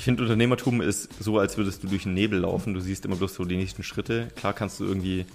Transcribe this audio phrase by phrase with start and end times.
[0.00, 2.72] Ich finde, Unternehmertum ist so, als würdest du durch den Nebel laufen.
[2.72, 4.28] Du siehst immer bloß so die nächsten Schritte.
[4.34, 5.26] Klar kannst du irgendwie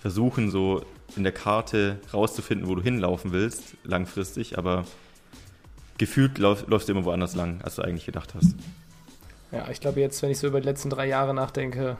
[0.00, 0.84] versuchen, so
[1.16, 4.84] in der Karte rauszufinden, wo du hinlaufen willst, langfristig, aber
[5.98, 8.54] gefühlt lauf, läufst du immer woanders lang, als du eigentlich gedacht hast.
[9.50, 11.96] Ja, ich glaube jetzt, wenn ich so über die letzten drei Jahre nachdenke,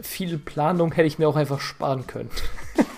[0.00, 2.30] viel Planung hätte ich mir auch einfach sparen können.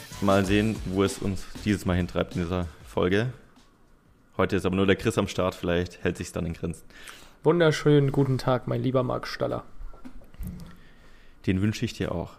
[0.21, 3.33] Mal sehen, wo es uns dieses Mal hintreibt in dieser Folge.
[4.37, 6.83] Heute ist aber nur der Chris am Start, vielleicht hält sich dann in Grenzen.
[7.43, 9.63] Wunderschönen guten Tag, mein lieber Marc Staller.
[11.47, 12.33] Den wünsche ich dir auch.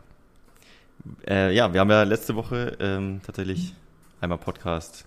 [1.27, 3.75] Äh, ja, wir haben ja letzte Woche ähm, tatsächlich
[4.20, 5.05] einmal Podcast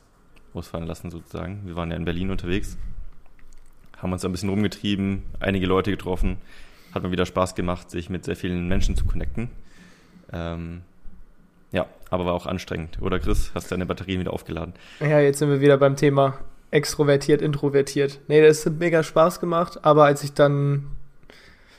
[0.53, 1.61] ausfallen lassen sozusagen.
[1.65, 2.77] Wir waren ja in Berlin unterwegs,
[3.97, 6.37] haben uns ein bisschen rumgetrieben, einige Leute getroffen,
[6.93, 9.49] hat mal wieder Spaß gemacht, sich mit sehr vielen Menschen zu connecten.
[10.33, 10.81] Ähm,
[11.75, 13.01] ja, aber war auch anstrengend.
[13.01, 14.73] Oder Chris, hast deine Batterien wieder aufgeladen?
[15.01, 16.39] Ja, jetzt sind wir wieder beim Thema
[16.71, 18.21] extrovertiert, introvertiert.
[18.29, 20.87] Nee, das hat mega Spaß gemacht, aber als ich dann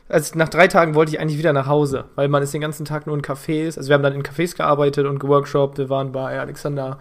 [0.08, 2.84] also nach drei Tagen wollte ich eigentlich wieder nach Hause, weil man ist den ganzen
[2.84, 3.76] Tag nur in Cafés.
[3.76, 5.78] Also wir haben dann in Cafés gearbeitet und geworkshopt.
[5.78, 7.00] Wir waren bei Alexander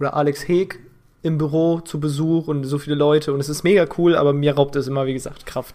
[0.00, 0.78] oder Alex Heek
[1.22, 3.34] im Büro zu Besuch und so viele Leute.
[3.34, 5.74] Und es ist mega cool, aber mir raubt es immer, wie gesagt, Kraft,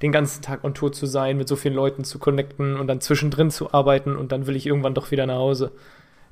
[0.00, 3.02] den ganzen Tag on Tour zu sein, mit so vielen Leuten zu connecten und dann
[3.02, 5.72] zwischendrin zu arbeiten und dann will ich irgendwann doch wieder nach Hause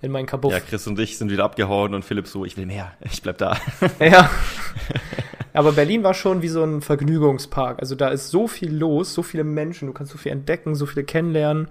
[0.02, 0.52] in meinen Kabuff.
[0.52, 3.38] Ja, Chris und ich sind wieder abgehauen und Philipp so, ich will mehr, ich bleib
[3.38, 3.56] da.
[4.00, 4.30] Ja.
[5.52, 7.80] Aber Berlin war schon wie so ein Vergnügungspark.
[7.80, 10.86] Also da ist so viel los, so viele Menschen, du kannst so viel entdecken, so
[10.86, 11.68] viele kennenlernen.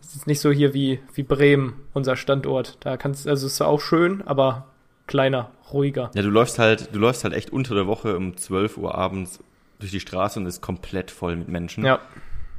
[0.00, 2.76] Es ist nicht so hier wie, wie Bremen, unser Standort.
[2.80, 4.66] Da kannst, also es ist auch schön, aber
[5.06, 6.10] kleiner, ruhiger.
[6.14, 9.38] Ja, du läufst halt, du läufst halt echt unter der Woche um 12 Uhr abends
[9.78, 11.84] durch die Straße und ist komplett voll mit Menschen.
[11.84, 12.00] Ja.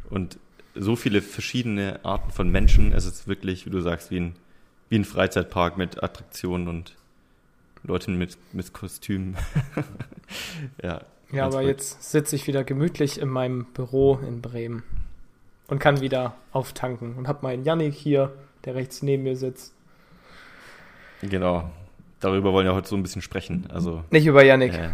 [0.09, 0.39] Und
[0.75, 2.93] so viele verschiedene Arten von Menschen.
[2.93, 4.35] Es ist wirklich, wie du sagst, wie ein,
[4.89, 6.95] wie ein Freizeitpark mit Attraktionen und
[7.83, 9.37] Leuten mit, mit Kostümen.
[10.83, 11.01] ja.
[11.31, 11.69] Ja, aber verrückt.
[11.69, 14.83] jetzt sitze ich wieder gemütlich in meinem Büro in Bremen
[15.67, 18.33] und kann wieder auftanken und habe meinen Yannick hier,
[18.65, 19.73] der rechts neben mir sitzt.
[21.21, 21.69] Genau.
[22.19, 23.67] Darüber wollen wir heute so ein bisschen sprechen.
[23.71, 24.73] Also nicht über Yannick.
[24.73, 24.89] Äh,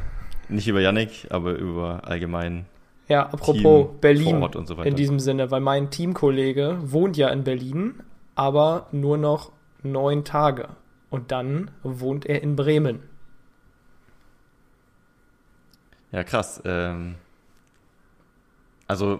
[0.49, 2.65] nicht über Yannick, aber über allgemein.
[3.07, 7.95] Ja, apropos Team, Berlin so in diesem Sinne, weil mein Teamkollege wohnt ja in Berlin,
[8.35, 9.51] aber nur noch
[9.85, 10.69] neun Tage.
[11.09, 13.03] Und dann wohnt er in Bremen.
[16.11, 16.61] Ja, krass.
[16.65, 17.15] Ähm,
[18.87, 19.19] also,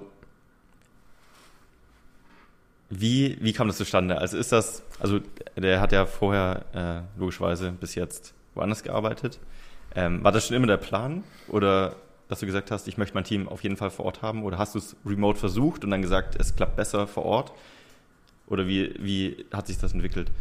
[2.90, 4.18] wie, wie kam das zustande?
[4.18, 5.20] Also ist das, also
[5.56, 6.66] der hat ja vorher
[7.16, 9.40] äh, logischerweise bis jetzt woanders gearbeitet.
[9.96, 11.24] Ähm, war das schon immer der Plan?
[11.47, 11.96] Oder
[12.28, 14.44] dass du gesagt hast, ich möchte mein Team auf jeden Fall vor Ort haben?
[14.44, 17.52] Oder hast du es remote versucht und dann gesagt, es klappt besser vor Ort?
[18.48, 20.32] Oder wie, wie hat sich das entwickelt?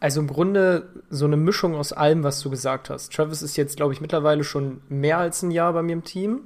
[0.00, 3.12] Also im Grunde so eine Mischung aus allem, was du gesagt hast.
[3.12, 6.40] Travis ist jetzt, glaube ich, mittlerweile schon mehr als ein Jahr bei mir im Team.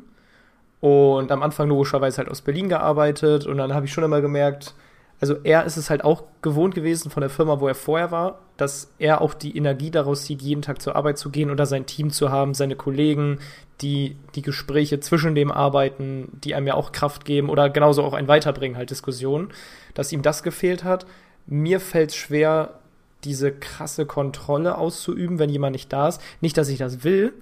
[0.81, 3.47] Und am Anfang logischerweise halt aus Berlin gearbeitet.
[3.47, 4.75] Und dann habe ich schon immer gemerkt,
[5.20, 8.38] also er ist es halt auch gewohnt gewesen von der Firma, wo er vorher war,
[8.56, 11.86] dass er auch die Energie daraus zieht, jeden Tag zur Arbeit zu gehen oder sein
[11.86, 13.38] Team zu haben, seine Kollegen,
[13.82, 18.14] die die Gespräche zwischen dem arbeiten, die einem ja auch Kraft geben oder genauso auch
[18.14, 19.48] ein Weiterbringen, halt Diskussionen,
[19.94, 21.06] dass ihm das gefehlt hat.
[21.47, 22.81] Mir fällt es schwer,
[23.25, 26.20] diese krasse Kontrolle auszuüben, wenn jemand nicht da ist.
[26.40, 27.34] Nicht, dass ich das will,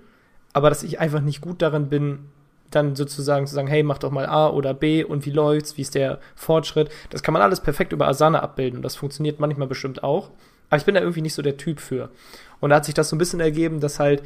[0.52, 2.30] aber dass ich einfach nicht gut darin bin,
[2.70, 5.82] dann sozusagen zu sagen, hey, mach doch mal A oder B und wie läuft's, wie
[5.82, 6.90] ist der Fortschritt.
[7.10, 10.30] Das kann man alles perfekt über Asana abbilden und das funktioniert manchmal bestimmt auch.
[10.68, 12.10] Aber ich bin da irgendwie nicht so der Typ für.
[12.60, 14.22] Und da hat sich das so ein bisschen ergeben, dass halt,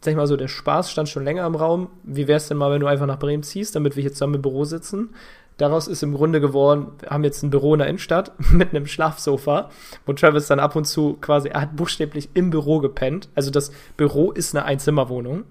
[0.00, 1.88] sag ich mal so, der Spaß stand schon länger im Raum.
[2.02, 4.42] Wie wär's denn mal, wenn du einfach nach Bremen ziehst, damit wir hier zusammen im
[4.42, 5.10] Büro sitzen?
[5.56, 8.86] Daraus ist im Grunde geworden, wir haben jetzt ein Büro in der Innenstadt mit einem
[8.86, 9.70] Schlafsofa,
[10.06, 13.28] wo Travis dann ab und zu quasi, er hat buchstäblich im Büro gepennt.
[13.34, 15.44] Also das Büro ist eine Einzimmerwohnung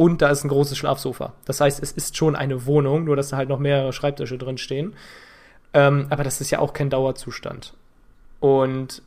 [0.00, 1.34] und da ist ein großes Schlafsofa.
[1.44, 4.56] Das heißt, es ist schon eine Wohnung, nur dass da halt noch mehrere Schreibtische drin
[4.56, 4.94] stehen.
[5.74, 7.74] Ähm, aber das ist ja auch kein Dauerzustand.
[8.40, 9.02] Und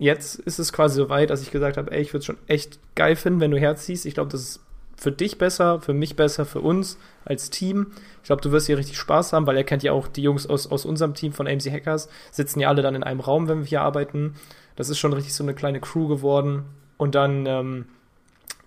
[0.00, 2.38] jetzt ist es quasi so weit, dass ich gesagt habe, ey, ich würde es schon
[2.48, 4.06] echt geil finden, wenn du herziehst.
[4.06, 4.60] Ich glaube, das ist
[4.96, 7.92] für dich besser, für mich besser, für uns als Team.
[8.20, 10.48] Ich glaube, du wirst hier richtig Spaß haben, weil er kennt ja auch die Jungs
[10.48, 13.60] aus, aus unserem Team von AMC Hackers, sitzen ja alle dann in einem Raum, wenn
[13.60, 14.34] wir hier arbeiten.
[14.74, 16.64] Das ist schon richtig so eine kleine Crew geworden.
[16.96, 17.84] Und dann ähm,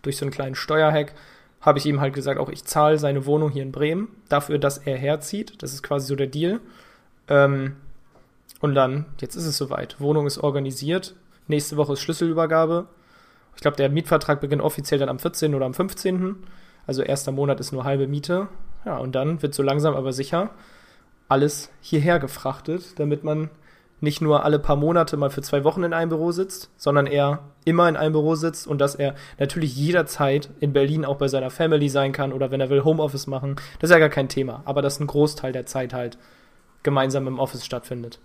[0.01, 1.13] durch so einen kleinen Steuerhack
[1.61, 4.79] habe ich ihm halt gesagt, auch ich zahle seine Wohnung hier in Bremen dafür, dass
[4.79, 5.61] er herzieht.
[5.61, 6.59] Das ist quasi so der Deal.
[7.27, 7.75] Ähm,
[8.59, 9.99] und dann, jetzt ist es soweit.
[9.99, 11.15] Wohnung ist organisiert.
[11.47, 12.87] Nächste Woche ist Schlüsselübergabe.
[13.55, 15.53] Ich glaube, der Mietvertrag beginnt offiziell dann am 14.
[15.53, 16.35] oder am 15.
[16.87, 18.47] Also erster Monat ist nur halbe Miete.
[18.85, 20.49] Ja, und dann wird so langsam aber sicher
[21.31, 23.49] alles hierher gefrachtet, damit man
[24.01, 27.39] nicht nur alle paar Monate mal für zwei Wochen in einem Büro sitzt, sondern er
[27.65, 31.51] immer in einem Büro sitzt und dass er natürlich jederzeit in Berlin auch bei seiner
[31.51, 33.55] Family sein kann oder wenn er will Homeoffice machen.
[33.79, 36.17] Das ist ja gar kein Thema, aber dass ein Großteil der Zeit halt
[36.83, 38.19] gemeinsam im Office stattfindet.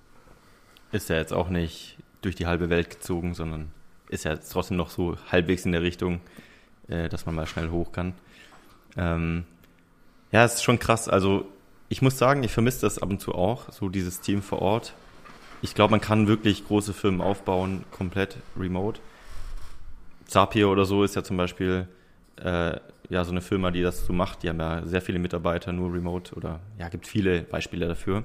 [0.93, 3.71] Ist ja jetzt auch nicht durch die halbe Welt gezogen, sondern
[4.09, 6.21] ist ja jetzt trotzdem noch so halbwegs in der Richtung,
[6.89, 8.15] äh, dass man mal schnell hoch kann.
[8.97, 9.45] Ähm,
[10.33, 11.09] ja, es ist schon krass.
[11.09, 11.47] Also
[11.89, 14.95] ich muss sagen, ich vermisse das ab und zu auch, so dieses Team vor Ort.
[15.63, 19.01] Ich glaube, man kann wirklich große Firmen aufbauen, komplett remote.
[20.27, 21.89] Zapier oder so ist ja zum Beispiel
[22.37, 24.43] äh, ja so eine Firma, die das so macht.
[24.43, 28.25] Die haben ja sehr viele Mitarbeiter nur remote oder ja, gibt viele Beispiele dafür.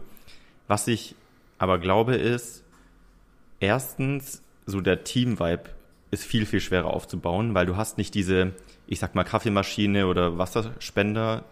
[0.67, 1.15] Was ich
[1.57, 2.63] aber glaube ist,
[3.59, 5.63] erstens so der Team-Vibe
[6.11, 8.53] ist viel, viel schwerer aufzubauen, weil du hast nicht diese,
[8.87, 11.43] ich sag mal, Kaffeemaschine oder Wasserspender,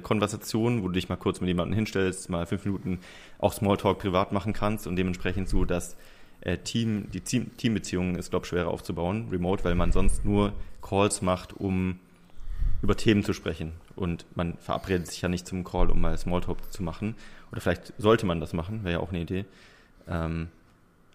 [0.00, 3.00] Konversation, wo du dich mal kurz mit jemandem hinstellst, mal fünf Minuten
[3.38, 5.96] auch Smalltalk privat machen kannst und dementsprechend so, dass
[6.40, 10.52] äh, Team, die Team, Teambeziehung ist, glaube ich, schwerer aufzubauen, remote, weil man sonst nur
[10.82, 11.98] Calls macht, um
[12.82, 13.72] über Themen zu sprechen.
[13.94, 17.14] Und man verabredet sich ja nicht zum Call, um mal Smalltalk zu machen.
[17.50, 19.44] Oder vielleicht sollte man das machen, wäre ja auch eine Idee.
[20.08, 20.48] Ähm,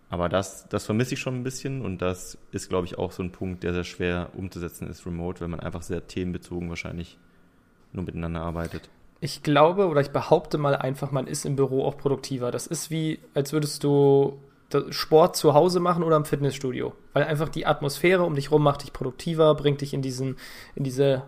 [0.09, 3.23] aber das, das vermisse ich schon ein bisschen und das ist, glaube ich, auch so
[3.23, 7.17] ein Punkt, der sehr schwer umzusetzen ist, remote, weil man einfach sehr themenbezogen wahrscheinlich
[7.93, 8.89] nur miteinander arbeitet.
[9.19, 12.51] Ich glaube oder ich behaupte mal einfach, man ist im Büro auch produktiver.
[12.51, 14.39] Das ist wie, als würdest du
[14.89, 16.93] Sport zu Hause machen oder im Fitnessstudio.
[17.13, 20.37] Weil einfach die Atmosphäre um dich rum macht dich produktiver, bringt dich in diesen,
[20.75, 21.23] in diese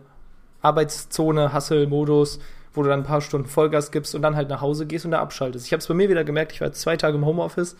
[0.61, 2.39] Arbeitszone, Hustle-Modus,
[2.73, 5.11] wo du dann ein paar Stunden Vollgas gibst und dann halt nach Hause gehst und
[5.11, 5.65] da abschaltest.
[5.65, 7.75] Ich habe es bei mir wieder gemerkt, ich war zwei Tage im Homeoffice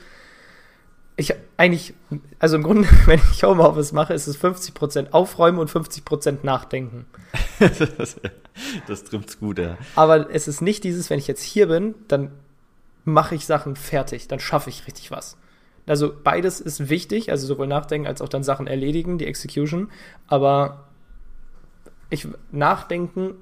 [1.15, 1.94] ich eigentlich,
[2.39, 7.06] also im Grunde, wenn ich Homeoffice mache, ist es 50% aufräumen und 50% nachdenken.
[7.60, 8.19] das,
[8.88, 9.77] das trifft's gut, ja.
[9.95, 12.31] Aber es ist nicht dieses, wenn ich jetzt hier bin, dann
[13.06, 15.38] mache ich Sachen fertig, dann schaffe ich richtig was.
[15.86, 19.92] Also beides ist wichtig, also sowohl nachdenken als auch dann Sachen erledigen, die Execution.
[20.27, 20.88] Aber
[22.10, 23.33] ich nachdenken,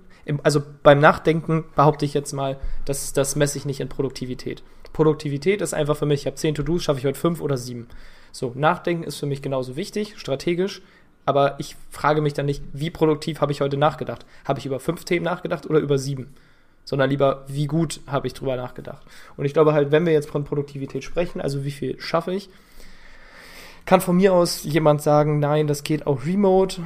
[0.44, 4.64] also beim Nachdenken behaupte ich jetzt mal, dass das messe ich nicht in Produktivität.
[4.94, 7.88] Produktivität ist einfach für mich, ich habe zehn To-Dos, schaffe ich heute fünf oder sieben.
[8.32, 10.82] So, Nachdenken ist für mich genauso wichtig, strategisch,
[11.26, 14.26] aber ich frage mich dann nicht, wie produktiv habe ich heute nachgedacht?
[14.46, 16.34] Habe ich über fünf Themen nachgedacht oder über sieben?
[16.84, 19.06] Sondern lieber, wie gut habe ich drüber nachgedacht?
[19.38, 22.50] Und ich glaube halt, wenn wir jetzt von Produktivität sprechen, also wie viel schaffe ich,
[23.86, 26.82] kann von mir aus jemand sagen, nein, das geht auch remote.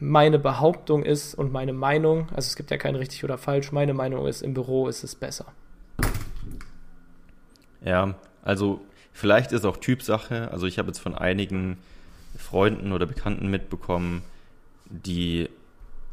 [0.00, 3.94] Meine Behauptung ist und meine Meinung, also es gibt ja kein richtig oder falsch, meine
[3.94, 5.46] Meinung ist, im Büro ist es besser.
[7.84, 8.80] Ja, also
[9.12, 10.50] vielleicht ist auch Typsache.
[10.50, 11.78] Also ich habe jetzt von einigen
[12.36, 14.22] Freunden oder Bekannten mitbekommen,
[14.86, 15.48] die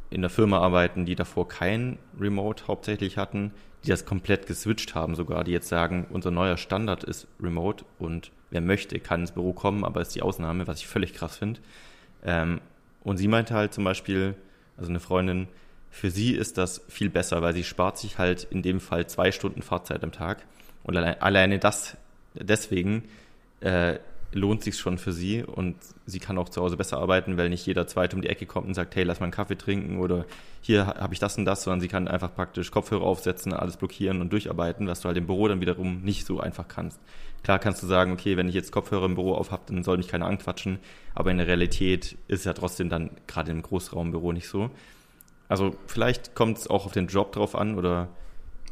[0.10, 3.51] in der Firma arbeiten, die davor kein Remote hauptsächlich hatten,
[3.84, 8.31] die das komplett geswitcht haben sogar, die jetzt sagen, unser neuer Standard ist Remote und
[8.50, 11.60] wer möchte, kann ins Büro kommen, aber ist die Ausnahme, was ich völlig krass finde.
[12.24, 12.62] Ähm,
[13.03, 14.36] und sie meinte halt zum Beispiel,
[14.77, 15.48] also eine Freundin,
[15.91, 19.31] für sie ist das viel besser, weil sie spart sich halt in dem Fall zwei
[19.31, 20.45] Stunden Fahrzeit am Tag
[20.86, 21.98] und alleine, alleine das,
[22.34, 23.04] deswegen
[23.62, 24.00] äh,
[24.36, 25.75] lohnt sich schon für sie und
[26.06, 28.68] sie kann auch zu Hause besser arbeiten, weil nicht jeder Zweite um die Ecke kommt
[28.68, 30.25] und sagt, hey, lass mal einen Kaffee trinken oder
[30.62, 34.20] hier habe ich das und das, sondern sie kann einfach praktisch Kopfhörer aufsetzen, alles blockieren
[34.20, 37.00] und durcharbeiten, was du halt im Büro dann wiederum nicht so einfach kannst.
[37.44, 39.98] Klar kannst du sagen, okay, wenn ich jetzt Kopfhörer im Büro auf habe, dann soll
[39.98, 40.80] mich keiner anquatschen,
[41.13, 44.70] aber in der Realität ist es ja trotzdem dann gerade im Großraumbüro nicht so.
[45.48, 48.10] Also vielleicht kommt es auch auf den Job drauf an oder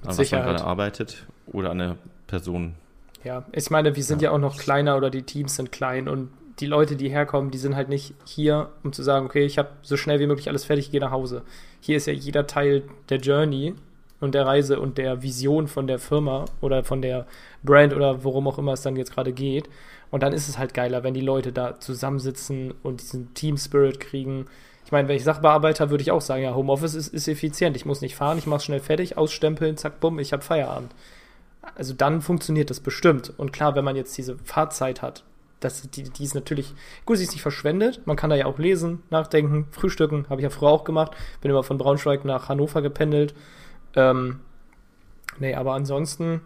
[0.05, 2.75] an was man gerade arbeitet oder an eine Person.
[3.23, 4.29] Ja, ich meine, wir sind ja.
[4.29, 6.29] ja auch noch kleiner oder die Teams sind klein und
[6.59, 9.69] die Leute, die herkommen, die sind halt nicht hier, um zu sagen, okay, ich habe
[9.81, 11.41] so schnell wie möglich alles fertig, gehe nach Hause.
[11.79, 13.73] Hier ist ja jeder Teil der Journey
[14.19, 17.25] und der Reise und der Vision von der Firma oder von der
[17.63, 19.69] Brand oder worum auch immer es dann jetzt gerade geht.
[20.11, 23.99] Und dann ist es halt geiler, wenn die Leute da zusammensitzen und diesen Team Spirit
[23.99, 24.45] kriegen.
[24.93, 27.75] Ich meine, wenn ich Sachbearbeiter, würde ich auch sagen, ja, Homeoffice ist, ist effizient.
[27.75, 30.93] Ich muss nicht fahren, ich mache schnell fertig, ausstempeln, zack, bumm, ich habe Feierabend.
[31.73, 33.33] Also dann funktioniert das bestimmt.
[33.35, 35.23] Und klar, wenn man jetzt diese Fahrzeit hat,
[35.61, 36.75] das, die, die ist natürlich,
[37.07, 38.05] gut, sie ist nicht verschwendet.
[38.05, 40.27] Man kann da ja auch lesen, nachdenken, frühstücken.
[40.29, 41.13] Habe ich ja früher auch gemacht.
[41.41, 43.33] Bin immer von Braunschweig nach Hannover gependelt.
[43.95, 44.41] Ähm,
[45.39, 46.41] nee, aber ansonsten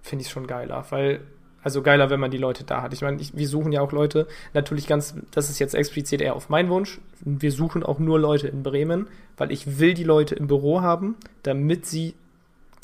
[0.00, 1.20] finde ich es schon geiler, weil,
[1.62, 2.92] also geiler, wenn man die Leute da hat.
[2.92, 6.48] Ich meine, wir suchen ja auch Leute, natürlich ganz, das ist jetzt explizit eher auf
[6.48, 7.00] meinen Wunsch.
[7.20, 11.16] Wir suchen auch nur Leute in Bremen, weil ich will die Leute im Büro haben,
[11.42, 12.14] damit sie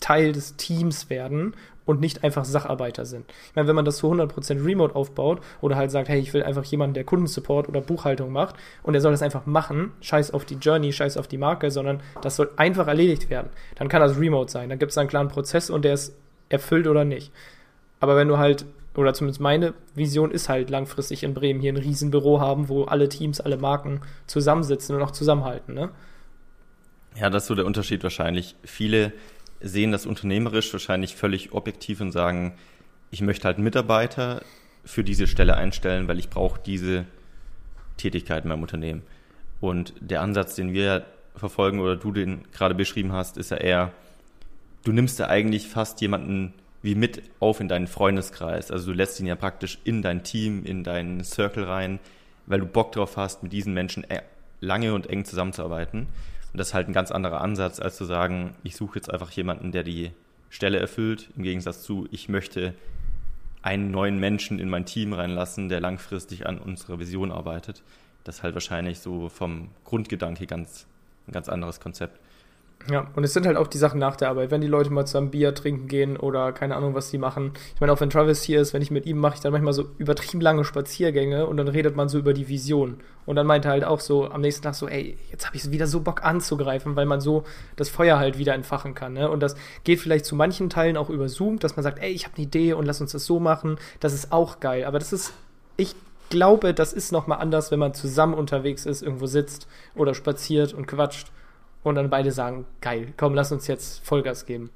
[0.00, 1.54] Teil des Teams werden
[1.88, 3.24] und nicht einfach Sacharbeiter sind.
[3.48, 6.42] Ich meine, wenn man das zu 100% remote aufbaut oder halt sagt, hey, ich will
[6.42, 10.44] einfach jemanden, der Kundensupport oder Buchhaltung macht und der soll das einfach machen, scheiß auf
[10.44, 13.48] die Journey, scheiß auf die Marke, sondern das soll einfach erledigt werden.
[13.76, 14.68] Dann kann das remote sein.
[14.68, 16.14] Dann gibt es einen klaren Prozess und der ist
[16.50, 17.32] erfüllt oder nicht.
[18.00, 18.64] Aber wenn du halt,
[18.94, 23.08] oder zumindest meine Vision ist halt langfristig in Bremen hier ein Riesenbüro haben, wo alle
[23.08, 25.90] Teams, alle Marken zusammensitzen und auch zusammenhalten, ne?
[27.16, 28.54] Ja, das ist so der Unterschied wahrscheinlich.
[28.62, 29.12] Viele
[29.60, 32.54] sehen das unternehmerisch wahrscheinlich völlig objektiv und sagen,
[33.10, 34.42] ich möchte halt Mitarbeiter
[34.84, 37.06] für diese Stelle einstellen, weil ich brauche diese
[37.96, 39.02] Tätigkeit in meinem Unternehmen.
[39.60, 43.92] Und der Ansatz, den wir verfolgen oder du den gerade beschrieben hast, ist ja eher,
[44.84, 48.70] du nimmst ja eigentlich fast jemanden wie mit auf in deinen Freundeskreis.
[48.70, 51.98] Also du lässt ihn ja praktisch in dein Team, in deinen Circle rein,
[52.46, 54.22] weil du Bock drauf hast, mit diesen Menschen e-
[54.60, 56.06] lange und eng zusammenzuarbeiten.
[56.52, 59.30] Und das ist halt ein ganz anderer Ansatz, als zu sagen, ich suche jetzt einfach
[59.32, 60.12] jemanden, der die
[60.50, 62.74] Stelle erfüllt, im Gegensatz zu, ich möchte
[63.60, 67.82] einen neuen Menschen in mein Team reinlassen, der langfristig an unserer Vision arbeitet.
[68.24, 70.86] Das ist halt wahrscheinlich so vom Grundgedanke ganz,
[71.26, 72.18] ein ganz anderes Konzept.
[72.90, 74.50] Ja, und es sind halt auch die Sachen nach der Arbeit.
[74.50, 77.52] Wenn die Leute mal zusammen Bier trinken gehen oder keine Ahnung, was die machen.
[77.74, 79.74] Ich meine, auch wenn Travis hier ist, wenn ich mit ihm mache, ich dann manchmal
[79.74, 83.00] so übertrieben lange Spaziergänge und dann redet man so über die Vision.
[83.26, 85.70] Und dann meint er halt auch so am nächsten Tag so, ey, jetzt habe ich
[85.70, 87.44] wieder so Bock anzugreifen, weil man so
[87.76, 89.12] das Feuer halt wieder entfachen kann.
[89.12, 89.28] Ne?
[89.28, 89.54] Und das
[89.84, 92.46] geht vielleicht zu manchen Teilen auch über Zoom, dass man sagt, ey, ich habe eine
[92.46, 93.76] Idee und lass uns das so machen.
[94.00, 94.86] Das ist auch geil.
[94.86, 95.34] Aber das ist,
[95.76, 95.94] ich
[96.30, 100.86] glaube, das ist nochmal anders, wenn man zusammen unterwegs ist, irgendwo sitzt oder spaziert und
[100.86, 101.30] quatscht
[101.88, 104.70] und dann beide sagen, geil, komm, lass uns jetzt Vollgas geben.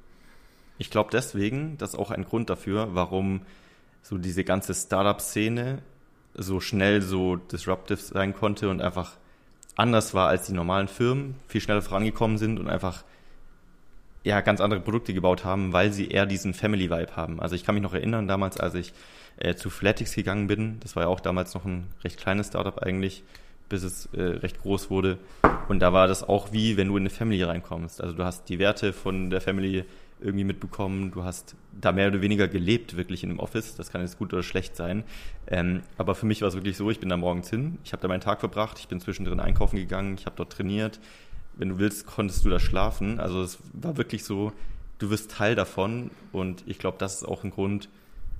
[0.77, 3.41] Ich glaube deswegen, das ist auch ein Grund dafür, warum
[4.01, 5.79] so diese ganze Startup-Szene
[6.33, 9.13] so schnell so disruptive sein konnte und einfach
[9.75, 13.03] anders war als die normalen Firmen, viel schneller vorangekommen sind und einfach
[14.23, 17.39] ja ganz andere Produkte gebaut haben, weil sie eher diesen Family Vibe haben.
[17.39, 18.93] Also ich kann mich noch erinnern, damals, als ich
[19.37, 22.77] äh, zu Flatix gegangen bin, das war ja auch damals noch ein recht kleines Startup
[22.81, 23.23] eigentlich,
[23.69, 25.17] bis es äh, recht groß wurde.
[25.67, 28.01] Und da war das auch wie, wenn du in eine Family reinkommst.
[28.01, 29.85] Also du hast die Werte von der Family
[30.21, 33.75] irgendwie mitbekommen, du hast da mehr oder weniger gelebt, wirklich in einem Office.
[33.75, 35.03] Das kann jetzt gut oder schlecht sein.
[35.47, 38.01] Ähm, aber für mich war es wirklich so, ich bin da morgens hin, ich habe
[38.01, 40.99] da meinen Tag verbracht, ich bin zwischendrin einkaufen gegangen, ich habe dort trainiert.
[41.55, 43.19] Wenn du willst, konntest du da schlafen.
[43.19, 44.53] Also es war wirklich so,
[44.97, 46.09] du wirst Teil davon.
[46.31, 47.89] Und ich glaube, das ist auch ein Grund,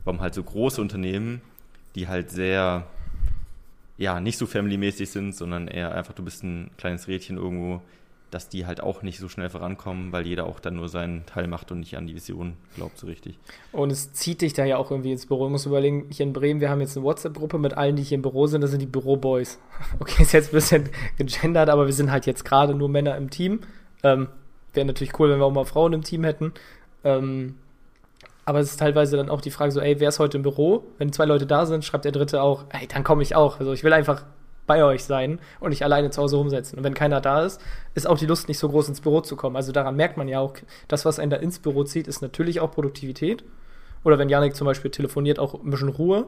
[0.03, 1.41] warum halt so große Unternehmen,
[1.95, 2.87] die halt sehr
[3.97, 7.81] ja, nicht so family-mäßig sind, sondern eher einfach, du bist ein kleines Rädchen irgendwo,
[8.31, 11.47] dass die halt auch nicht so schnell vorankommen, weil jeder auch dann nur seinen Teil
[11.47, 13.37] macht und nicht an die Vision glaubt so richtig.
[13.71, 15.43] Und es zieht dich da ja auch irgendwie ins Büro.
[15.43, 18.15] Du musst überlegen, hier in Bremen, wir haben jetzt eine WhatsApp-Gruppe mit allen, die hier
[18.15, 19.59] im Büro sind, das sind die Büroboys.
[19.99, 23.29] Okay, ist jetzt ein bisschen gegendert, aber wir sind halt jetzt gerade nur Männer im
[23.29, 23.59] Team.
[24.01, 24.27] Ähm,
[24.73, 26.53] Wäre natürlich cool, wenn wir auch mal Frauen im Team hätten.
[27.03, 27.55] Ähm,
[28.45, 30.83] aber es ist teilweise dann auch die Frage so, ey, wer ist heute im Büro?
[30.97, 33.59] Wenn zwei Leute da sind, schreibt der Dritte auch, ey, dann komme ich auch.
[33.59, 34.23] Also ich will einfach
[34.65, 36.77] bei euch sein und nicht alleine zu Hause rumsetzen.
[36.77, 37.61] Und wenn keiner da ist,
[37.95, 39.55] ist auch die Lust nicht so groß, ins Büro zu kommen.
[39.55, 40.55] Also daran merkt man ja auch,
[40.87, 43.43] das, was einen da ins Büro zieht, ist natürlich auch Produktivität.
[44.03, 46.25] Oder wenn Janik zum Beispiel telefoniert, auch ein bisschen Ruhe.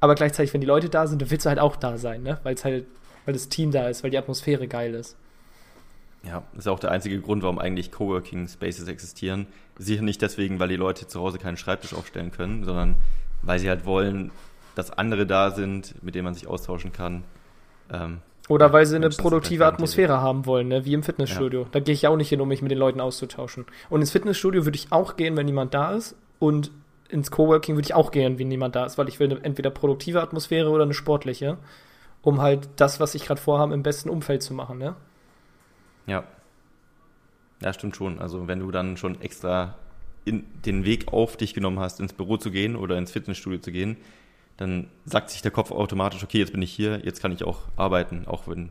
[0.00, 2.38] Aber gleichzeitig, wenn die Leute da sind, dann willst du halt auch da sein, ne?
[2.42, 2.86] Weil es halt,
[3.24, 5.16] weil das Team da ist, weil die Atmosphäre geil ist.
[6.26, 9.46] Ja, das ist auch der einzige Grund, warum eigentlich Coworking Spaces existieren.
[9.78, 12.96] Sicher nicht deswegen, weil die Leute zu Hause keinen Schreibtisch aufstellen können, sondern
[13.42, 14.32] weil sie halt wollen,
[14.74, 17.22] dass andere da sind, mit denen man sich austauschen kann.
[17.92, 18.18] Ähm,
[18.48, 20.84] Oder weil sie eine produktive Atmosphäre haben wollen, ne?
[20.84, 21.62] wie im Fitnessstudio.
[21.62, 21.68] Ja.
[21.70, 23.66] Da gehe ich auch nicht hin, um mich mit den Leuten auszutauschen.
[23.88, 26.16] Und ins Fitnessstudio würde ich auch gehen, wenn niemand da ist.
[26.38, 26.72] Und
[27.08, 29.70] ins Coworking würde ich auch gehen, wenn niemand da ist, weil ich will eine, entweder
[29.70, 31.56] produktive Atmosphäre oder eine sportliche,
[32.22, 34.78] um halt das, was ich gerade vorhabe, im besten Umfeld zu machen.
[34.78, 34.96] Ne?
[36.06, 36.24] Ja.
[37.62, 38.18] Ja, stimmt schon.
[38.18, 39.74] Also wenn du dann schon extra
[40.24, 43.72] in den Weg auf dich genommen hast, ins Büro zu gehen oder ins Fitnessstudio zu
[43.72, 43.96] gehen,
[44.56, 47.60] dann sagt sich der Kopf automatisch, okay, jetzt bin ich hier, jetzt kann ich auch
[47.76, 48.70] arbeiten, auch wenn.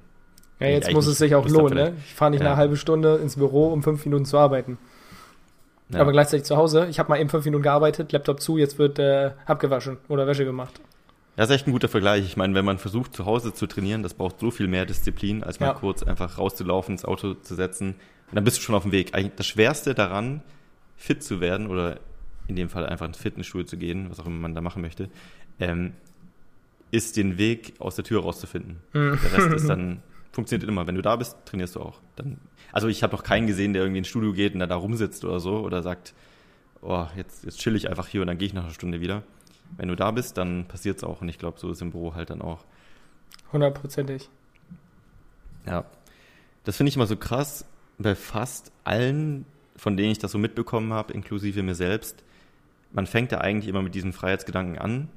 [0.60, 1.94] Ja, jetzt muss es sich auch lohnen, ne?
[2.06, 2.48] Ich fahre nicht ja.
[2.48, 4.78] eine halbe Stunde ins Büro, um fünf Minuten zu arbeiten.
[5.90, 6.00] Ja.
[6.00, 8.98] Aber gleichzeitig zu Hause, ich habe mal eben fünf Minuten gearbeitet, Laptop zu, jetzt wird
[9.00, 10.80] äh, abgewaschen oder Wäsche gemacht.
[11.38, 12.26] Ja, ist echt ein guter Vergleich.
[12.26, 15.44] Ich meine, wenn man versucht, zu Hause zu trainieren, das braucht so viel mehr Disziplin,
[15.44, 15.74] als mal ja.
[15.74, 17.96] kurz einfach rauszulaufen, ins Auto zu setzen.
[18.30, 19.14] Und dann bist du schon auf dem Weg.
[19.14, 20.42] Eigentlich das Schwerste daran,
[20.96, 22.00] fit zu werden oder
[22.48, 25.10] in dem Fall einfach ins Fitnessstudio zu gehen, was auch immer man da machen möchte,
[25.60, 25.94] ähm,
[26.92, 28.78] ist, den Weg aus der Tür rauszufinden.
[28.94, 30.02] Der Rest ist dann,
[30.32, 30.88] funktioniert immer.
[30.88, 32.00] Wenn du da bist, trainierst du auch.
[32.16, 32.38] Dann,
[32.72, 35.26] also ich habe noch keinen gesehen, der irgendwie ins Studio geht und dann da rumsitzt
[35.26, 36.14] oder so oder sagt,
[36.82, 39.24] oh, jetzt, jetzt chill ich einfach hier und dann gehe ich nach einer Stunde wieder.
[39.78, 42.16] Wenn du da bist, dann passiert es auch und ich glaube, so ist im Büro
[42.16, 42.64] halt dann auch.
[43.52, 44.30] Hundertprozentig.
[45.66, 45.86] Ja.
[46.64, 47.66] Das finde ich immer so krass
[47.98, 49.46] bei fast allen,
[49.76, 52.24] von denen ich das so mitbekommen habe, inklusive mir selbst.
[52.92, 55.10] Man fängt ja eigentlich immer mit diesem Freiheitsgedanken an,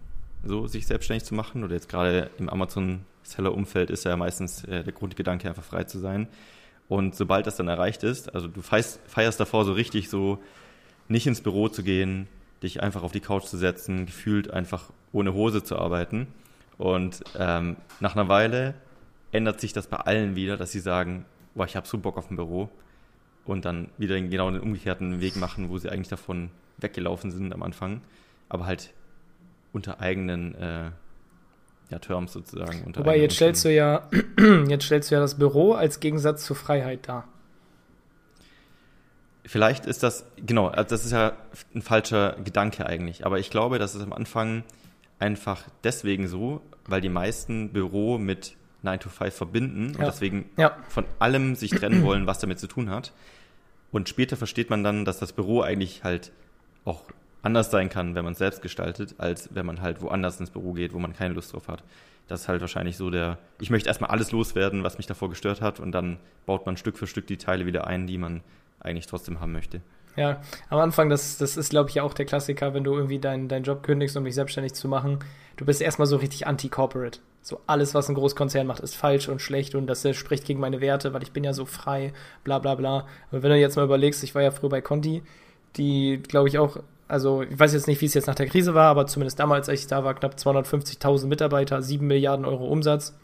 [0.45, 1.65] so sich selbstständig zu machen.
[1.65, 6.29] Oder jetzt gerade im Amazon-Seller-Umfeld ist ja meistens äh, der Grundgedanke, einfach frei zu sein.
[6.89, 10.39] Und sobald das dann erreicht ist, also du feierst, feierst davor so richtig so,
[11.09, 12.29] nicht ins Büro zu gehen,
[12.63, 16.27] dich einfach auf die Couch zu setzen, gefühlt einfach ohne Hose zu arbeiten.
[16.77, 18.75] Und ähm, nach einer Weile
[19.33, 21.25] ändert sich das bei allen wieder, dass sie sagen,
[21.55, 22.69] boah, ich habe so Bock auf ein Büro.
[23.45, 27.63] Und dann wieder genau den umgekehrten Weg machen, wo sie eigentlich davon weggelaufen sind am
[27.63, 28.03] Anfang.
[28.49, 28.93] Aber halt
[29.73, 30.91] unter eigenen äh,
[31.91, 32.93] ja, Terms sozusagen.
[32.95, 34.09] Wobei jetzt stellst du ja,
[34.69, 37.27] jetzt stellst du ja das Büro als Gegensatz zur Freiheit dar.
[39.49, 41.33] Vielleicht ist das, genau, also das ist ja
[41.75, 43.25] ein falscher Gedanke eigentlich.
[43.25, 44.63] Aber ich glaube, das ist am Anfang
[45.19, 50.05] einfach deswegen so, weil die meisten Büro mit 9 to 5 verbinden und Ja.
[50.07, 50.77] deswegen Ja.
[50.89, 53.13] von allem sich trennen wollen, was damit zu tun hat.
[53.91, 56.31] Und später versteht man dann, dass das Büro eigentlich halt
[56.85, 57.05] auch
[57.43, 60.75] anders sein kann, wenn man es selbst gestaltet, als wenn man halt woanders ins Büro
[60.75, 61.83] geht, wo man keine Lust drauf hat.
[62.27, 65.63] Das ist halt wahrscheinlich so der, ich möchte erstmal alles loswerden, was mich davor gestört
[65.63, 68.43] hat und dann baut man Stück für Stück die Teile wieder ein, die man
[68.81, 69.81] eigentlich trotzdem haben möchte.
[70.17, 73.21] Ja, am Anfang, das, das ist, glaube ich, ja auch der Klassiker, wenn du irgendwie
[73.21, 75.21] deinen deinen Job kündigst, um dich selbstständig zu machen.
[75.57, 77.21] Du bist erstmal so richtig anti-corporate.
[77.41, 80.81] So alles, was ein Großkonzern macht, ist falsch und schlecht und das spricht gegen meine
[80.81, 83.07] Werte, weil ich bin ja so frei, bla bla bla.
[83.31, 85.23] Aber wenn du jetzt mal überlegst, ich war ja früher bei Conti,
[85.77, 88.75] die, glaube ich, auch, also ich weiß jetzt nicht, wie es jetzt nach der Krise
[88.75, 93.17] war, aber zumindest damals, als ich da war, knapp 250.000 Mitarbeiter, 7 Milliarden Euro Umsatz.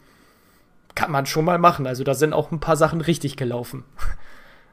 [0.95, 1.87] Kann man schon mal machen.
[1.87, 3.83] Also da sind auch ein paar Sachen richtig gelaufen.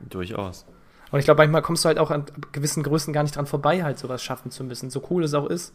[0.08, 0.66] Durchaus.
[1.10, 3.82] Und ich glaube, manchmal kommst du halt auch an gewissen Größen gar nicht dran vorbei,
[3.84, 4.88] halt sowas schaffen zu müssen.
[4.90, 5.74] So cool es auch ist.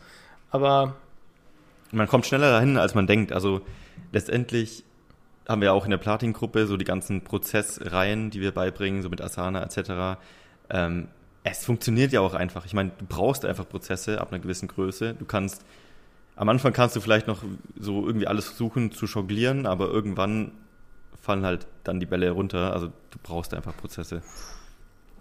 [0.50, 0.96] Aber
[1.92, 3.32] Man kommt schneller dahin, als man denkt.
[3.32, 3.62] Also
[4.12, 4.84] letztendlich
[5.48, 9.22] haben wir auch in der Platin-Gruppe so die ganzen Prozessreihen, die wir beibringen, so mit
[9.22, 10.20] Asana etc.
[10.70, 11.08] Ähm,
[11.44, 12.66] es funktioniert ja auch einfach.
[12.66, 15.14] Ich meine, du brauchst einfach Prozesse ab einer gewissen Größe.
[15.14, 15.64] Du kannst,
[16.36, 17.44] am Anfang kannst du vielleicht noch
[17.80, 20.52] so irgendwie alles versuchen zu jonglieren, aber irgendwann
[21.28, 22.74] fallen halt dann die Bälle runter.
[22.74, 24.22] Also du brauchst einfach Prozesse.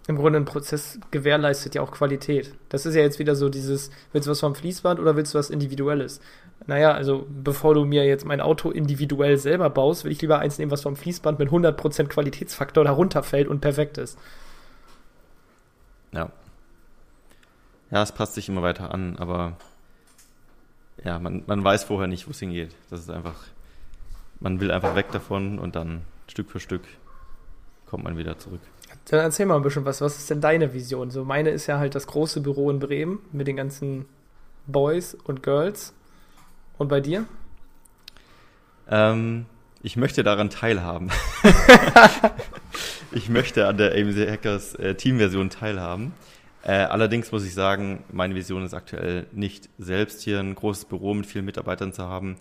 [0.07, 2.55] im Grunde ein Prozess gewährleistet ja auch Qualität.
[2.69, 5.37] Das ist ja jetzt wieder so dieses, willst du was vom Fließband oder willst du
[5.37, 6.21] was Individuelles?
[6.65, 10.57] Naja, also bevor du mir jetzt mein Auto individuell selber baust, will ich lieber eins
[10.57, 14.17] nehmen, was vom Fließband mit 100% Qualitätsfaktor darunter fällt und perfekt ist.
[16.13, 16.31] Ja.
[17.91, 19.57] Ja, es passt sich immer weiter an, aber
[21.03, 22.73] ja, man, man weiß vorher nicht, wo es hingeht.
[22.89, 23.35] Das ist einfach,
[24.39, 26.81] man will einfach weg davon und dann Stück für Stück
[27.85, 28.61] kommt man wieder zurück.
[29.09, 30.01] Dann erzähl mal ein bisschen was.
[30.01, 31.09] Was ist denn deine Vision?
[31.09, 34.05] So, meine ist ja halt das große Büro in Bremen mit den ganzen
[34.65, 35.93] Boys und Girls.
[36.77, 37.25] Und bei dir?
[38.89, 39.45] Ähm,
[39.81, 41.09] ich möchte daran teilhaben.
[43.11, 46.13] ich möchte an der AMC Hackers äh, Teamversion teilhaben.
[46.63, 51.13] Äh, allerdings muss ich sagen, meine Vision ist aktuell nicht selbst hier ein großes Büro
[51.13, 52.35] mit vielen Mitarbeitern zu haben.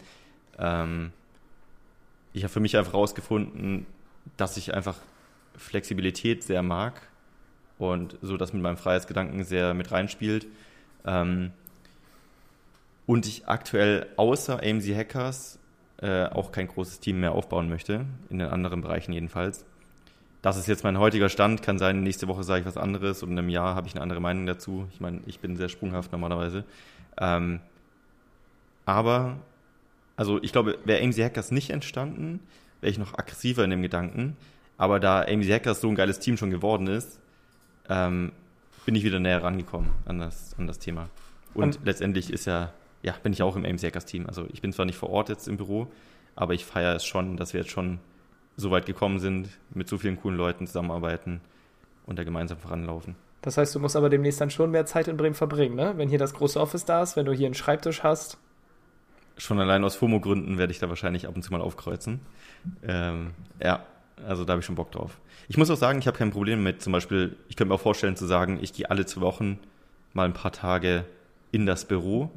[0.58, 1.12] Ähm,
[2.36, 3.86] ich habe für mich einfach herausgefunden,
[4.36, 4.96] dass ich einfach
[5.56, 7.00] Flexibilität sehr mag
[7.78, 10.46] und so das mit meinem Freiheitsgedanken sehr mit reinspielt.
[11.06, 11.52] Ähm,
[13.06, 15.58] und ich aktuell außer AMC Hackers
[16.02, 19.64] äh, auch kein großes Team mehr aufbauen möchte, in den anderen Bereichen jedenfalls.
[20.42, 23.30] Das ist jetzt mein heutiger Stand, kann sein, nächste Woche sage ich was anderes und
[23.30, 24.86] in einem Jahr habe ich eine andere Meinung dazu.
[24.92, 26.64] Ich meine, ich bin sehr sprunghaft normalerweise.
[27.16, 27.60] Ähm,
[28.84, 29.38] aber,
[30.16, 32.40] also ich glaube, wäre AMC Hackers nicht entstanden,
[32.80, 34.36] wäre ich noch aggressiver in dem Gedanken.
[34.78, 37.18] Aber da AMC Hackers so ein geiles Team schon geworden ist,
[37.88, 38.32] ähm,
[38.84, 41.08] bin ich wieder näher rangekommen an das, an das Thema.
[41.54, 44.26] Und, Und- letztendlich ist ja, ja, bin ich auch im AMC Hackers Team.
[44.26, 45.86] Also ich bin zwar nicht vor Ort jetzt im Büro,
[46.34, 47.98] aber ich feiere es schon, dass wir jetzt schon
[48.56, 51.40] so weit gekommen sind, mit so vielen coolen Leuten zusammenarbeiten
[52.06, 53.16] und da gemeinsam voranlaufen.
[53.42, 55.94] Das heißt, du musst aber demnächst dann schon mehr Zeit in Bremen verbringen, ne?
[55.96, 58.38] Wenn hier das große Office da ist, wenn du hier einen Schreibtisch hast.
[59.38, 62.20] Schon allein aus FOMO-Gründen werde ich da wahrscheinlich ab und zu mal aufkreuzen.
[62.86, 63.84] Ähm, ja,
[64.26, 65.18] also da habe ich schon Bock drauf.
[65.48, 67.80] Ich muss auch sagen, ich habe kein Problem mit, zum Beispiel, ich könnte mir auch
[67.80, 69.58] vorstellen zu sagen, ich gehe alle zwei Wochen
[70.14, 71.04] mal ein paar Tage
[71.52, 72.30] in das Büro,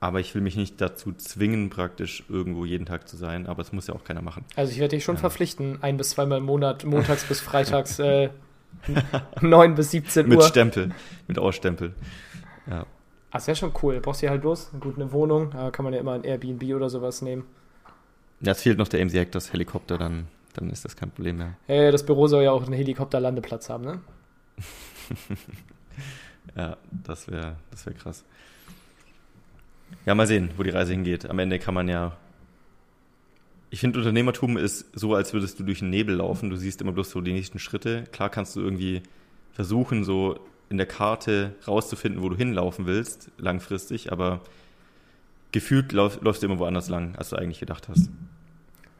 [0.00, 3.72] aber ich will mich nicht dazu zwingen, praktisch irgendwo jeden Tag zu sein, aber es
[3.72, 4.44] muss ja auch keiner machen.
[4.54, 5.20] Also ich werde dich schon Ja.
[5.22, 8.30] verpflichten, ein bis zweimal im Monat, montags bis freitags, äh,
[9.40, 10.44] 9 bis 17 Mit Uhr.
[10.44, 10.90] Stempel,
[11.26, 11.94] mit Ausstempel.
[12.70, 12.86] Ja.
[13.30, 13.96] Das wäre schon cool.
[13.96, 15.50] Du brauchst hier halt bloß gut eine Wohnung.
[15.50, 17.44] Da kann man ja immer ein Airbnb oder sowas nehmen.
[18.40, 21.56] Ja, es fehlt noch der AMC Hectors Helikopter, dann, dann ist das kein Problem mehr.
[21.66, 24.00] Hey, das Büro soll ja auch einen Helikopterlandeplatz haben, ne?
[26.56, 28.24] ja, das wäre das wär krass.
[30.06, 31.28] Ja, mal sehen, wo die Reise hingeht.
[31.28, 32.16] Am Ende kann man ja.
[33.70, 36.48] Ich finde, Unternehmertum ist so, als würdest du durch den Nebel laufen.
[36.48, 38.04] Du siehst immer bloß so die nächsten Schritte.
[38.12, 39.02] Klar kannst du irgendwie
[39.52, 40.38] versuchen, so
[40.70, 44.40] in der Karte rauszufinden, wo du hinlaufen willst, langfristig, aber
[45.52, 48.10] gefühlt lauf, läufst du immer woanders lang, als du eigentlich gedacht hast.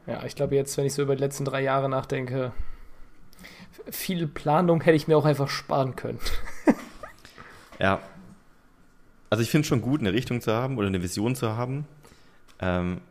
[0.07, 2.51] Ja, ich glaube jetzt, wenn ich so über die letzten drei Jahre nachdenke,
[3.91, 6.19] viel Planung hätte ich mir auch einfach sparen können.
[7.79, 7.99] ja.
[9.29, 11.85] Also ich finde es schon gut, eine Richtung zu haben oder eine Vision zu haben.
[12.59, 13.01] Ähm,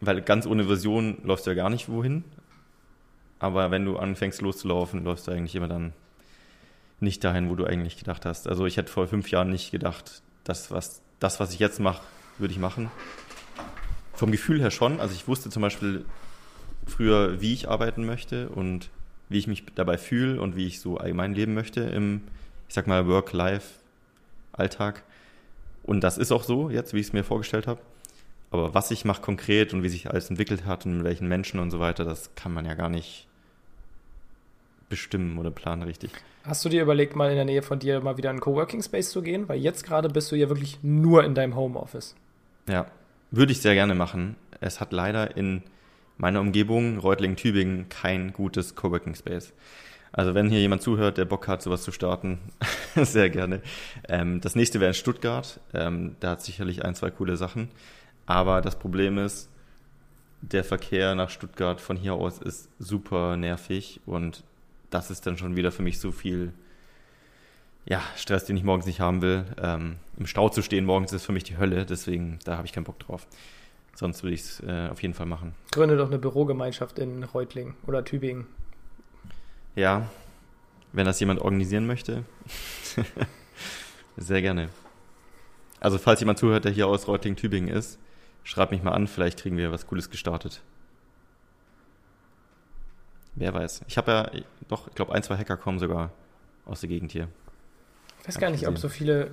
[0.00, 2.24] weil ganz ohne Vision läufst du ja gar nicht wohin.
[3.38, 5.92] Aber wenn du anfängst loszulaufen, läufst du eigentlich immer dann
[7.00, 8.48] nicht dahin, wo du eigentlich gedacht hast.
[8.48, 12.02] Also ich hätte vor fünf Jahren nicht gedacht, dass was, das, was ich jetzt mache,
[12.38, 12.90] würde ich machen.
[14.14, 15.00] Vom Gefühl her schon.
[15.00, 16.04] Also ich wusste zum Beispiel
[16.86, 18.90] früher, wie ich arbeiten möchte und
[19.28, 22.22] wie ich mich dabei fühle und wie ich so allgemein leben möchte im,
[22.68, 25.02] ich sag mal, Work-Life-Alltag.
[25.82, 27.80] Und das ist auch so jetzt, wie ich es mir vorgestellt habe.
[28.50, 31.60] Aber was ich mache konkret und wie sich alles entwickelt hat und mit welchen Menschen
[31.60, 33.26] und so weiter, das kann man ja gar nicht
[34.88, 36.10] bestimmen oder planen richtig.
[36.44, 38.82] Hast du dir überlegt, mal in der Nähe von dir mal wieder in einen Coworking
[38.82, 39.48] Space zu gehen?
[39.48, 42.14] Weil jetzt gerade bist du ja wirklich nur in deinem Homeoffice.
[42.68, 42.86] Ja,
[43.30, 44.36] würde ich sehr gerne machen.
[44.60, 45.62] Es hat leider in
[46.18, 49.52] meiner Umgebung, Reutlingen-Tübingen, kein gutes Coworking Space.
[50.12, 52.38] Also wenn hier jemand zuhört, der Bock hat, sowas zu starten,
[52.94, 53.60] sehr gerne.
[54.08, 55.60] Ähm, das nächste wäre in Stuttgart.
[55.74, 57.68] Ähm, da hat sicherlich ein, zwei coole Sachen.
[58.24, 59.50] Aber das Problem ist,
[60.40, 64.44] der Verkehr nach Stuttgart von hier aus ist super nervig und
[64.90, 66.52] das ist dann schon wieder für mich so viel
[67.84, 69.44] ja, Stress, den ich morgens nicht haben will.
[69.62, 72.72] Ähm, Im Stau zu stehen morgens ist für mich die Hölle, deswegen da habe ich
[72.72, 73.26] keinen Bock drauf.
[73.94, 75.54] Sonst würde ich es äh, auf jeden Fall machen.
[75.70, 78.46] Gründe doch eine Bürogemeinschaft in Reutlingen oder Tübingen.
[79.74, 80.08] Ja,
[80.92, 82.24] wenn das jemand organisieren möchte,
[84.16, 84.68] sehr gerne.
[85.80, 87.98] Also falls jemand zuhört, der hier aus Reutlingen-Tübingen ist,
[88.44, 90.62] schreibt mich mal an, vielleicht kriegen wir was Cooles gestartet.
[93.36, 93.82] Wer weiß.
[93.86, 94.30] Ich habe ja,
[94.68, 96.10] doch, ich glaube, ein, zwei Hacker kommen sogar
[96.64, 97.28] aus der Gegend hier.
[98.22, 99.30] Ich weiß gar nicht, ob so viele,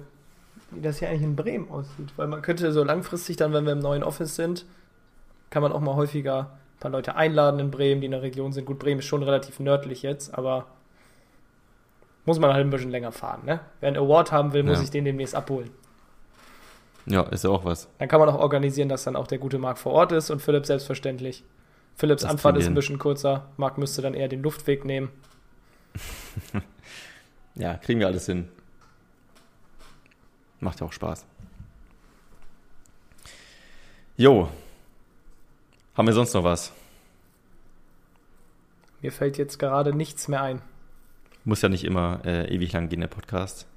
[0.72, 2.14] wie das hier eigentlich in Bremen aussieht.
[2.18, 4.66] Weil man könnte so langfristig dann, wenn wir im neuen Office sind,
[5.50, 8.52] kann man auch mal häufiger ein paar Leute einladen in Bremen, die in der Region
[8.52, 8.66] sind.
[8.66, 10.68] Gut, Bremen ist schon relativ nördlich jetzt, aber
[12.26, 13.42] muss man halt ein bisschen länger fahren.
[13.46, 13.62] Ne?
[13.80, 14.84] Wer einen Award haben will, muss ja.
[14.84, 15.72] ich den demnächst abholen.
[17.06, 17.90] Ja, ist ja auch was.
[18.00, 20.42] Dann kann man auch organisieren, dass dann auch der gute Marc vor Ort ist und
[20.42, 21.44] Philipp selbstverständlich.
[21.96, 23.50] Philips das Anfahrt ist ein bisschen kurzer.
[23.58, 25.10] Marc müsste dann eher den Luftweg nehmen.
[27.56, 28.50] ja, kriegen wir alles hin.
[30.60, 31.26] Macht ja auch Spaß.
[34.18, 34.50] Jo.
[35.96, 36.72] Haben wir sonst noch was?
[39.02, 40.62] Mir fällt jetzt gerade nichts mehr ein.
[41.44, 43.68] Muss ja nicht immer äh, ewig lang gehen, der Podcast.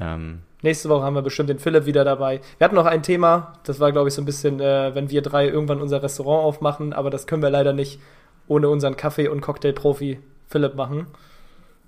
[0.00, 2.40] Ähm, Nächste Woche haben wir bestimmt den Philipp wieder dabei.
[2.58, 5.20] Wir hatten noch ein Thema, das war, glaube ich, so ein bisschen, äh, wenn wir
[5.20, 8.00] drei irgendwann unser Restaurant aufmachen, aber das können wir leider nicht
[8.46, 11.08] ohne unseren Kaffee- und Cocktail-Profi Philipp machen.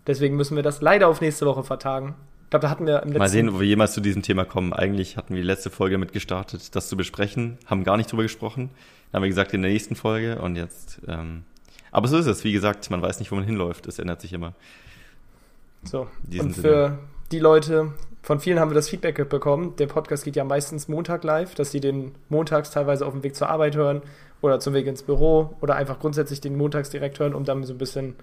[0.09, 2.17] Deswegen müssen wir das leider auf nächste Woche vertagen.
[2.45, 4.45] Ich glaube, da hatten wir im letzten Mal sehen, ob wir jemals zu diesem Thema
[4.45, 4.73] kommen.
[4.73, 8.25] Eigentlich hatten wir die letzte Folge mit gestartet, das zu besprechen, haben gar nicht drüber
[8.25, 8.71] gesprochen.
[9.11, 11.01] Dann haben wir gesagt, in der nächsten Folge und jetzt.
[11.07, 11.45] Ähm,
[11.93, 13.87] aber so ist es, wie gesagt, man weiß nicht, wo man hinläuft.
[13.87, 14.53] Es ändert sich immer.
[15.85, 16.09] So,
[16.40, 16.99] und für
[17.33, 19.77] die Leute, von vielen haben wir das Feedback bekommen.
[19.77, 23.37] Der Podcast geht ja meistens Montag live, dass sie den montags teilweise auf dem Weg
[23.37, 24.03] zur Arbeit hören
[24.41, 27.75] oder zum Weg ins Büro oder einfach grundsätzlich den montags direkt hören, um dann so
[27.75, 28.15] ein bisschen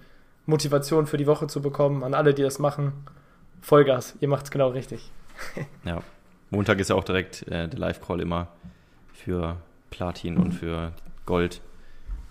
[0.46, 2.02] Motivation für die Woche zu bekommen.
[2.02, 2.92] An alle, die das machen,
[3.60, 5.10] Vollgas, ihr macht es genau richtig.
[5.84, 6.02] ja,
[6.50, 8.48] Montag ist ja auch direkt äh, der Live-Call immer
[9.12, 9.56] für
[9.90, 10.92] Platin und für
[11.26, 11.60] Gold.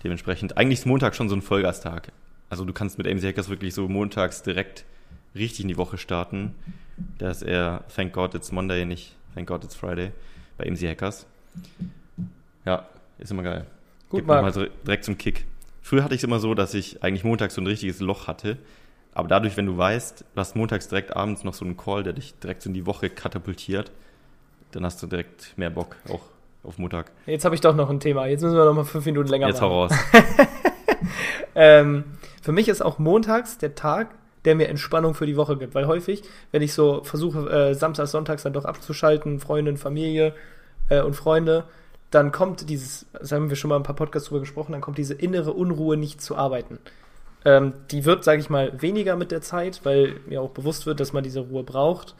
[0.04, 2.12] Dementsprechend, eigentlich ist Montag schon so ein Vollgastag.
[2.50, 4.84] Also du kannst mit AMC Hackers wirklich so montags direkt
[5.34, 6.54] richtig in die Woche starten.
[7.18, 10.12] Da ist eher Thank God It's Monday, nicht Thank God It's Friday
[10.58, 11.26] bei MC Hackers.
[12.64, 12.86] Ja,
[13.18, 13.66] ist immer geil.
[14.08, 14.52] Gut, Gibt mal
[14.86, 15.46] direkt zum Kick.
[15.80, 18.58] Früher hatte ich es immer so, dass ich eigentlich montags so ein richtiges Loch hatte.
[19.14, 22.12] Aber dadurch, wenn du weißt, du hast montags direkt abends noch so einen Call, der
[22.12, 23.90] dich direkt so in die Woche katapultiert,
[24.70, 26.22] dann hast du direkt mehr Bock, auch
[26.62, 27.10] auf Montag.
[27.26, 28.26] Jetzt habe ich doch noch ein Thema.
[28.26, 29.88] Jetzt müssen wir noch mal fünf Minuten länger Jetzt machen.
[29.90, 30.46] Jetzt hau raus.
[31.54, 32.04] ähm,
[32.40, 34.14] für mich ist auch montags der Tag,
[34.44, 35.74] der mir Entspannung für die Woche gibt.
[35.74, 40.34] Weil häufig, wenn ich so versuche, äh, samstags, sonntags dann doch abzuschalten, Freundin, Familie
[40.88, 41.64] äh, und Freunde,
[42.10, 44.98] dann kommt dieses, das haben wir schon mal ein paar Podcasts drüber gesprochen, dann kommt
[44.98, 46.78] diese innere Unruhe, nicht zu arbeiten.
[47.44, 51.00] Ähm, die wird, sage ich mal, weniger mit der Zeit, weil mir auch bewusst wird,
[51.00, 52.14] dass man diese Ruhe braucht.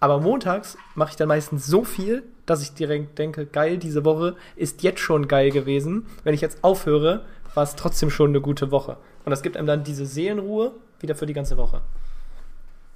[0.00, 4.36] Aber montags mache ich dann meistens so viel, dass ich direkt denke, geil, diese Woche
[4.56, 6.06] ist jetzt schon geil gewesen.
[6.24, 8.96] Wenn ich jetzt aufhöre, war es trotzdem schon eine gute Woche.
[9.24, 11.80] Und das gibt einem dann diese Seelenruhe wieder für die ganze Woche.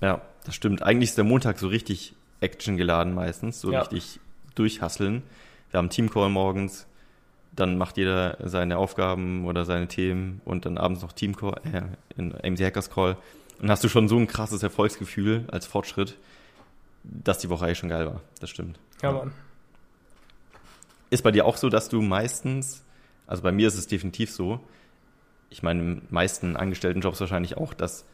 [0.01, 0.83] Ja, das stimmt.
[0.83, 3.81] Eigentlich ist der Montag so richtig Action geladen meistens, so Ja.
[3.81, 4.21] richtig
[4.55, 5.23] durchhasseln.
[5.71, 6.87] Wir haben Teamcall morgens,
[7.53, 11.83] dann macht jeder seine Aufgaben oder seine Themen und dann abends noch Teamcall, äh,
[12.17, 13.17] in AMC Hackers Call.
[13.61, 16.17] Und hast du schon so ein krasses Erfolgsgefühl als Fortschritt,
[17.05, 18.21] dass die Woche eigentlich schon geil war.
[18.41, 18.79] Das stimmt.
[19.03, 19.33] Ja, Mann.
[21.11, 22.83] Ist bei dir auch so, dass du meistens,
[23.27, 24.61] also bei mir ist es definitiv so,
[25.55, 28.05] ich meine, in den meisten Angestelltenjobs wahrscheinlich auch, dass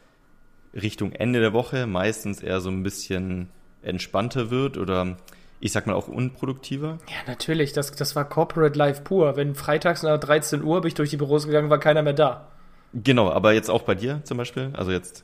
[0.75, 3.49] Richtung Ende der Woche meistens eher so ein bisschen
[3.81, 5.17] entspannter wird oder
[5.59, 6.99] ich sag mal auch unproduktiver.
[7.07, 9.37] Ja, natürlich, das, das war Corporate Life pur.
[9.37, 12.47] Wenn freitags nach 13 Uhr bin ich durch die Büros gegangen, war keiner mehr da.
[12.93, 15.23] Genau, aber jetzt auch bei dir zum Beispiel, also jetzt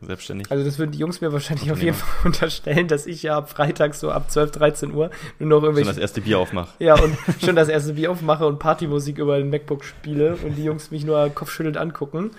[0.00, 0.50] selbstständig.
[0.50, 3.50] Also das würden die Jungs mir wahrscheinlich auf jeden Fall unterstellen, dass ich ja ab
[3.50, 6.68] Freitag so ab 12, 13 Uhr nur noch schon irgendwelche das erste Bier aufmach.
[6.78, 10.64] Ja, und schon das erste Bier aufmache und Partymusik über den MacBook spiele und die
[10.64, 12.32] Jungs mich nur kopfschüttelnd angucken.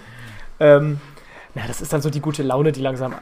[0.60, 1.00] Ähm,
[1.56, 3.16] na, das ist dann so die gute Laune, die langsam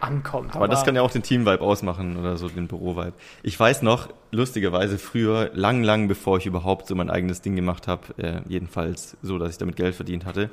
[0.00, 0.54] ankommt.
[0.54, 3.14] Aber das kann ja auch den Team-Vibe ausmachen oder so den Büro-Vibe.
[3.42, 7.88] Ich weiß noch, lustigerweise früher, lang, lang bevor ich überhaupt so mein eigenes Ding gemacht
[7.88, 10.50] habe, äh, jedenfalls so, dass ich damit Geld verdient hatte,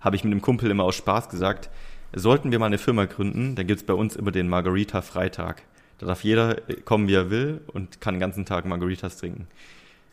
[0.00, 1.70] habe ich mit einem Kumpel immer aus Spaß gesagt,
[2.14, 5.62] sollten wir mal eine Firma gründen, dann gibt's bei uns immer den Margarita-Freitag.
[5.98, 9.48] Da darf jeder kommen, wie er will und kann den ganzen Tag Margaritas trinken.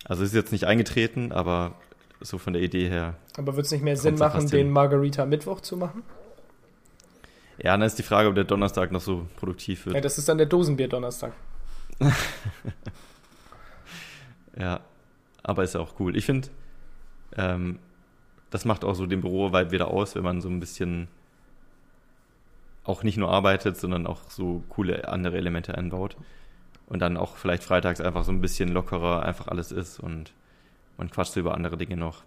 [0.06, 1.76] Also ist jetzt nicht eingetreten, aber
[2.22, 3.16] so von der Idee her.
[3.38, 4.72] Aber wird es nicht mehr Sinn machen, den hin.
[4.72, 6.04] Margarita Mittwoch zu machen?
[7.58, 9.96] Ja, dann ist die Frage, ob der Donnerstag noch so produktiv wird.
[9.96, 11.34] Ja, das ist dann der Dosenbier-Donnerstag.
[14.58, 14.82] Ja,
[15.42, 16.16] aber ist ja auch cool.
[16.16, 16.50] Ich finde,
[17.38, 17.80] ähm,
[18.50, 21.08] das macht auch so den Büro-Vibe wieder aus, wenn man so ein bisschen
[22.84, 26.18] auch nicht nur arbeitet, sondern auch so coole andere Elemente einbaut.
[26.88, 30.34] Und dann auch vielleicht freitags einfach so ein bisschen lockerer einfach alles ist und
[30.98, 32.24] man quatscht über andere Dinge noch.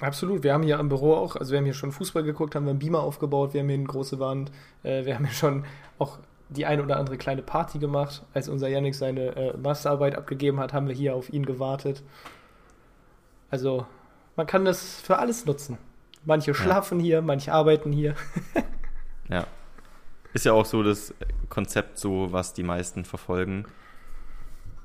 [0.00, 0.42] Absolut.
[0.42, 2.70] Wir haben hier am Büro auch, also wir haben hier schon Fußball geguckt, haben wir
[2.70, 4.50] einen Beamer aufgebaut, wir haben hier eine große Wand,
[4.82, 5.64] äh, wir haben hier schon
[5.98, 6.18] auch
[6.48, 8.22] die ein oder andere kleine Party gemacht.
[8.34, 12.02] Als unser Yannick seine äh, Masterarbeit abgegeben hat, haben wir hier auf ihn gewartet.
[13.50, 13.86] Also
[14.36, 15.78] man kann das für alles nutzen.
[16.24, 18.14] Manche schlafen hier, manche arbeiten hier.
[19.28, 19.46] Ja.
[20.32, 21.14] Ist ja auch so das
[21.48, 23.64] Konzept, so was die meisten verfolgen,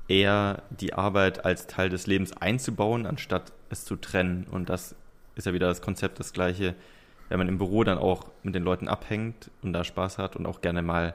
[0.08, 4.46] eher die Arbeit als Teil des Lebens einzubauen, anstatt es zu trennen.
[4.50, 4.94] Und das
[5.34, 6.74] ist ja wieder das Konzept das gleiche,
[7.28, 10.46] wenn man im Büro dann auch mit den Leuten abhängt und da Spaß hat und
[10.46, 11.14] auch gerne mal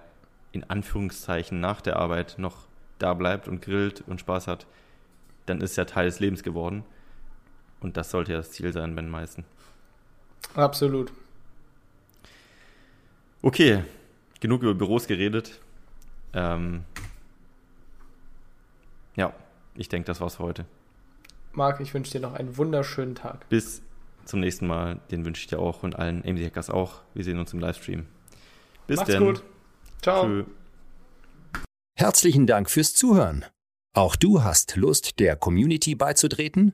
[0.51, 2.67] in Anführungszeichen nach der Arbeit noch
[2.99, 4.67] da bleibt und grillt und Spaß hat,
[5.45, 6.83] dann ist ja Teil des Lebens geworden.
[7.79, 9.43] Und das sollte ja das Ziel sein bei den meisten.
[10.53, 11.11] Absolut.
[13.41, 13.83] Okay,
[14.41, 15.61] genug über Büros geredet.
[16.33, 16.83] Ähm,
[19.15, 19.33] ja,
[19.75, 20.65] ich denke, das war's für heute.
[21.53, 23.47] Marc, ich wünsche dir noch einen wunderschönen Tag.
[23.47, 23.81] Bis
[24.25, 24.99] zum nächsten Mal.
[25.11, 27.01] Den wünsche ich dir auch und allen AMC Hackers auch.
[27.13, 28.05] Wir sehen uns im Livestream.
[28.87, 29.23] Bis Macht's denn.
[29.23, 29.43] gut.
[30.01, 30.25] Ciao.
[30.25, 30.43] Tschö.
[31.97, 33.45] Herzlichen Dank fürs Zuhören.
[33.93, 36.73] Auch du hast Lust, der Community beizutreten?